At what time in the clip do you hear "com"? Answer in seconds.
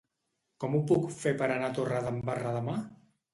0.63-0.77